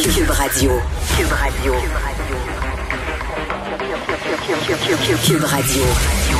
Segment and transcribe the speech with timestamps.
[0.00, 0.70] Cube Radio.
[1.16, 1.74] Cube Radio.
[5.26, 5.82] Cube Radio.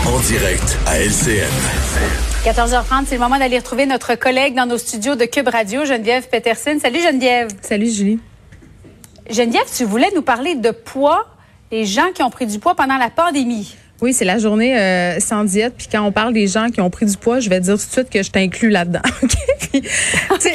[0.06, 1.50] En direct à LCN.
[2.44, 6.28] 14h30, c'est le moment d'aller retrouver notre collègue dans nos studios de Cube Radio, Geneviève
[6.28, 6.78] Peterson.
[6.80, 7.48] Salut Geneviève.
[7.60, 8.20] Salut Julie.
[9.28, 11.26] Geneviève, tu voulais nous parler de poids,
[11.72, 13.74] les gens qui ont pris du poids pendant la pandémie.
[14.00, 15.74] Oui, c'est la journée euh, sans diète.
[15.76, 17.86] Puis quand on parle des gens qui ont pris du poids, je vais dire tout
[17.86, 19.02] de suite que je t'inclus là-dedans.
[19.70, 19.82] Puis,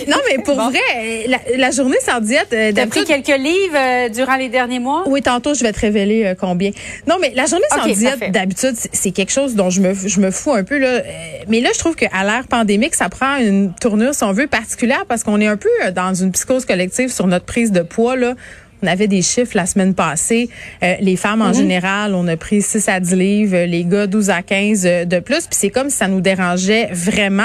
[0.08, 2.48] non, mais pour vrai, la, journée sans diète.
[2.54, 5.04] Euh, T'as pris quelques livres euh, durant les derniers mois?
[5.08, 6.72] Oui, tantôt, je vais te révéler euh, combien.
[7.08, 10.32] Non, mais la journée sans diète, d'habitude, c'est quelque chose dont je me, je me
[10.32, 10.78] fous un peu.
[10.78, 11.02] Là.
[11.48, 15.06] Mais là, je trouve qu'à l'ère pandémique, ça prend une tournure, si on veut, particulière
[15.08, 18.16] parce qu'on est un peu dans une psychose collective sur notre prise de poids.
[18.16, 18.36] Là.
[18.84, 20.50] On avait des chiffres la semaine passée.
[20.84, 21.56] Euh, les femmes, en mhm.
[21.56, 23.58] général, on a pris 6 à 10 livres.
[23.60, 25.48] Les gars, 12 à 15 euh, de plus.
[25.48, 27.44] Puis c'est comme si ça nous dérangeait vraiment.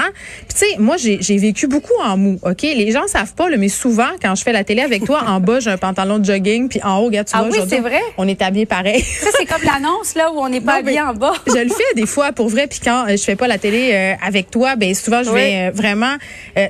[0.48, 2.62] Puis tu sais, moi, j'ai vécu beaucoup en mou, OK?
[2.62, 5.60] Les gens savent pas, mais souvent, quand je fais la télé avec toi, en bas,
[5.60, 6.68] j'ai un pantalon de jogging.
[6.68, 8.00] Puis en haut, regarde, tu ah oui, c'est vrai?
[8.16, 9.02] On est habillés pareil.
[9.02, 11.34] Ça, c'est comme l'annonce, là, où on n'est pas habillé en bas.
[11.46, 12.66] je le fais des fois, pour vrai.
[12.66, 16.16] Puis quand euh, je fais pas la télé avec toi, ben souvent, je vais vraiment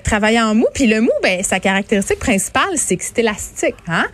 [0.05, 0.67] travailler en mou.
[0.75, 4.05] Puis le mou, ben sa caractéristique principale, c'est que c'est élastique, hein?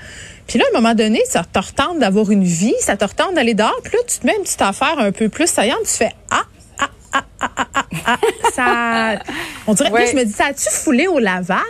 [0.47, 3.34] Puis là, à un moment donné, ça te retente d'avoir une vie, ça te retente
[3.34, 3.81] d'aller dehors.
[3.83, 5.81] Puis là, tu te mets une petite affaire un peu plus saillante.
[5.84, 6.42] Tu fais Ah,
[6.78, 8.19] ah, ah, ah, ah, ah, ah.
[8.55, 9.23] ça.
[9.67, 11.62] On dirait que je me dis, ça a-tu foulé au lavage?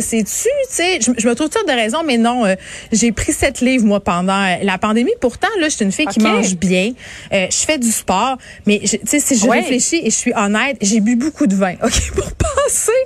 [0.00, 2.54] C'est-tu, tu sais, je, me trouve toutes de raisons, mais non, euh,
[2.92, 5.12] j'ai pris sept livres, moi, pendant euh, la pandémie.
[5.20, 6.92] Pourtant, là, je suis une fille qui mange bien.
[7.32, 8.36] Euh, je fais du sport.
[8.66, 11.74] Mais, tu sais, si je réfléchis et je suis honnête, j'ai bu beaucoup de vin,
[11.82, 12.32] OK, pour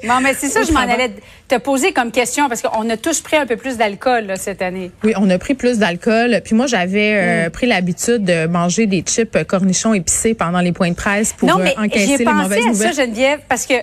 [0.04, 1.10] Non, mais c'est ça, je m'en allais
[1.48, 4.90] te poser comme question parce qu'on a tous pris un peu plus d'alcool cette année.
[5.04, 6.40] Oui, on a pris plus d'alcool.
[6.44, 7.50] Puis moi, j'avais mm.
[7.50, 12.18] pris l'habitude de manger des chips cornichons épicés pendant les points de presse pour encaisser
[12.18, 12.94] les mauvaises nouvelles.
[12.94, 13.74] Ça, Geneviève, parce que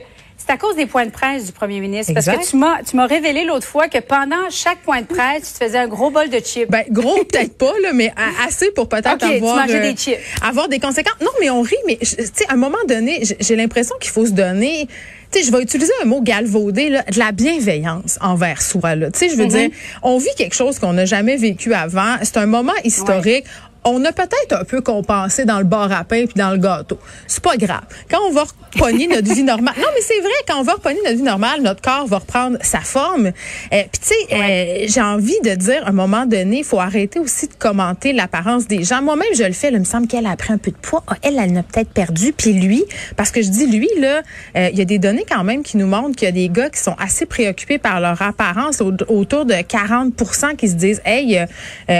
[0.47, 2.13] c'est à cause des points de presse du premier ministre.
[2.13, 5.53] Parce que tu m'as, tu m'as révélé l'autre fois que pendant chaque point de presse,
[5.53, 6.69] tu te faisais un gros bol de chips.
[6.69, 8.13] Ben, gros, peut-être pas, là, mais
[8.47, 10.17] assez pour peut-être avoir, des euh, chips.
[10.41, 11.19] avoir des conséquences.
[11.21, 14.25] Non, mais on rit, mais, tu sais, à un moment donné, j'ai l'impression qu'il faut
[14.25, 14.87] se donner,
[15.31, 19.11] tu sais, je vais utiliser un mot galvaudé, là, de la bienveillance envers soi, là.
[19.11, 19.69] Tu sais, je veux mm-hmm.
[19.69, 19.69] dire,
[20.03, 22.15] on vit quelque chose qu'on n'a jamais vécu avant.
[22.21, 23.45] C'est un moment historique
[23.87, 26.99] on a peut-être un peu compensé dans le bar à pain puis dans le gâteau.
[27.27, 27.83] C'est pas grave.
[28.09, 30.99] Quand on va repogner notre vie normale, non mais c'est vrai, quand on va repogner
[31.03, 33.27] notre vie normale, notre corps va reprendre sa forme.
[33.27, 33.31] Euh,
[33.71, 37.19] puis tu sais, euh, j'ai envie de dire, à un moment donné, il faut arrêter
[37.19, 39.01] aussi de commenter l'apparence des gens.
[39.01, 39.69] Moi-même, je le fais.
[39.69, 41.03] il me semble qu'elle a pris un peu de poids.
[41.07, 42.33] Ah, elle, elle, en a peut-être perdu.
[42.33, 42.83] Puis lui,
[43.15, 44.21] parce que je dis lui là,
[44.55, 46.49] euh, il y a des données quand même qui nous montrent qu'il y a des
[46.49, 51.45] gars qui sont assez préoccupés par leur apparence, autour de 40% qui se disent, hey,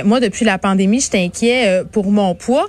[0.04, 2.68] moi depuis la pandémie, je t'inquiète pour mon poids.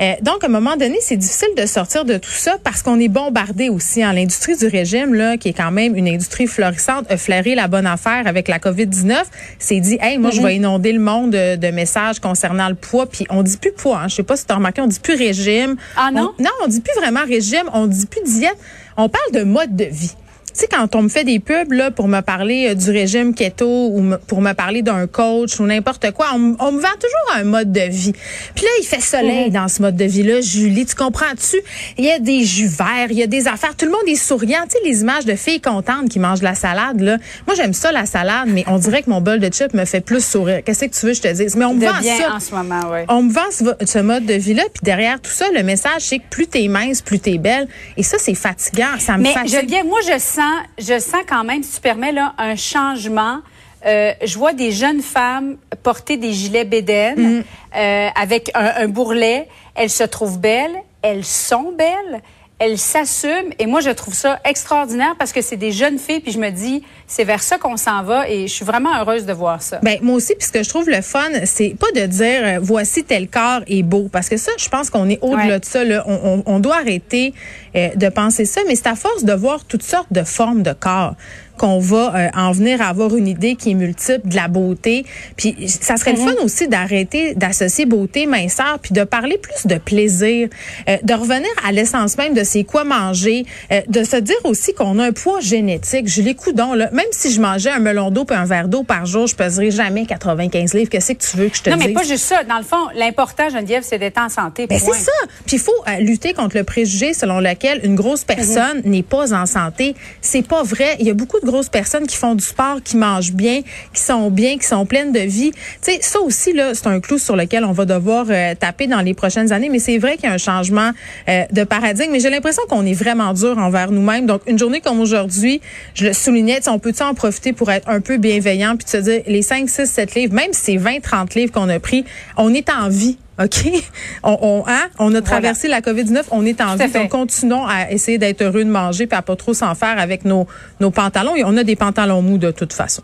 [0.00, 3.00] Euh, donc, à un moment donné, c'est difficile de sortir de tout ça parce qu'on
[3.00, 4.04] est bombardé aussi.
[4.04, 4.12] en hein.
[4.12, 7.86] L'industrie du régime, là, qui est quand même une industrie florissante, a flairé la bonne
[7.86, 9.14] affaire avec la COVID-19.
[9.58, 10.56] C'est dit, hey, moi, je vais mhm.
[10.56, 13.06] inonder le monde de, messages concernant le poids.
[13.06, 14.00] Puis on dit plus poids.
[14.02, 14.08] Hein.
[14.08, 15.76] Je sais pas si tu as remarqué, on dit plus régime.
[15.96, 16.32] Ah non?
[16.38, 17.68] non, on dit plus vraiment régime.
[17.72, 18.56] On dit plus diète.
[18.96, 20.14] On parle de mode de vie
[20.60, 23.66] sais, quand on me fait des pubs là, pour me parler euh, du régime keto
[23.66, 27.72] ou pour me parler d'un coach ou n'importe quoi, on, me vend toujours un mode
[27.72, 28.12] de vie.
[28.54, 29.52] Puis là, il fait soleil mhm.
[29.52, 30.40] dans ce mode de vie-là.
[30.40, 31.56] Julie, tu comprends-tu?
[31.96, 33.76] Il y a des jus verts, il y a des affaires.
[33.76, 34.62] Tout le monde est souriant.
[34.64, 37.18] Tu sais, les images de filles contentes qui mangent de la salade, là.
[37.46, 40.00] Moi, j'aime ça, la salade, mais on dirait que mon bol de chips me fait
[40.00, 40.62] plus sourire.
[40.64, 41.56] Qu'est-ce que tu veux que je te dise?
[41.56, 42.34] Mais on me vend ça.
[42.34, 44.64] en ce moment, On me vend ce, mode de vie-là.
[44.72, 47.68] Puis derrière tout ça, le message, c'est que plus t'es mince, plus t'es belle.
[47.96, 48.98] Et ça, c'est fatigant.
[48.98, 50.47] Ça me mais je moi, je sens
[50.78, 53.40] je sens quand même, si tu permets, là, un changement.
[53.86, 57.44] Euh, je vois des jeunes femmes porter des gilets bédaines mm.
[57.76, 59.48] euh, avec un, un, bourrelet.
[59.74, 62.22] Elles se trouvent belles, elles sont belles,
[62.58, 63.52] elles s'assument.
[63.58, 66.20] Et moi, je trouve ça extraordinaire parce que c'est des jeunes filles.
[66.20, 68.28] Puis je me dis, c'est vers ça qu'on s'en va.
[68.28, 69.78] Et je suis vraiment heureuse de voir ça.
[69.82, 73.28] Ben moi aussi, puisque je trouve le fun, c'est pas de dire euh, voici tel
[73.28, 75.84] corps est beau, parce que ça, je pense qu'on est au-delà de ça.
[75.84, 76.04] Là.
[76.06, 77.32] On, on, on, doit arrêter
[77.76, 78.60] euh, de penser ça.
[78.66, 81.14] Mais c'est à force de voir toutes sortes de formes de corps
[81.58, 85.04] qu'on va euh, en venir à avoir une idée qui est multiple de la beauté.
[85.36, 86.28] Puis ça serait le mhm.
[86.28, 90.48] fun aussi d'arrêter d'associer beauté, minceur, puis de parler plus de plaisir,
[90.88, 94.72] euh, de revenir à l'essence même de c'est quoi manger, euh, de se dire aussi
[94.74, 96.08] qu'on a un poids génétique.
[96.08, 98.82] Je l'écoute donc là, même si je mangeais un melon d'eau puis un verre d'eau
[98.82, 100.90] par jour, je pèserais jamais 95 livres.
[100.90, 101.78] Qu'est-ce que tu veux que je te dise?
[101.78, 102.44] Non, mais pas juste ça.
[102.44, 104.66] Dans le fond, l'important, Geneviève, c'est d'être en santé.
[104.66, 105.12] Ben c'est ça.
[105.46, 108.90] Puis il faut lutter contre le préjugé selon lequel une grosse personne mhm.
[108.90, 109.94] n'est pas en santé.
[110.20, 110.96] C'est pas vrai.
[111.00, 113.60] Il y a beaucoup de grosses personnes qui font du sport, qui mangent bien,
[113.92, 115.52] qui sont bien, qui sont pleines de vie.
[115.82, 118.86] Tu sais, ça aussi, là, c'est un clou sur lequel on va devoir euh, taper
[118.86, 119.68] dans les prochaines années.
[119.68, 120.92] Mais c'est vrai qu'il y a un changement
[121.28, 122.12] euh, de paradigme.
[122.12, 124.26] Mais j'ai l'impression qu'on est vraiment dur envers nous-mêmes.
[124.26, 125.60] Donc, une journée comme aujourd'hui,
[125.94, 128.96] je le soulignais, on peut-tu en profiter pour être un peu bienveillant puis de se
[128.98, 132.04] dire, les 5, 6, 7 livres, même si c'est 20, 30 livres qu'on a pris,
[132.36, 133.18] on est en vie.
[133.40, 133.70] OK?
[134.24, 134.88] On, on, hein?
[134.98, 136.90] on a traversé la COVID-19, on est en vie.
[136.90, 140.24] Donc, continuons à essayer d'être heureux de manger puis à pas trop s'en faire avec
[140.24, 140.48] nos,
[140.80, 141.36] nos pantalons.
[141.36, 143.02] Et on a des pantalons mous de toute façon.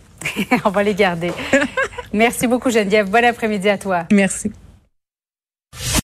[0.66, 1.32] on va les garder.
[2.12, 3.08] Merci beaucoup, Geneviève.
[3.08, 4.04] Bon après-midi à toi.
[4.12, 4.52] Merci.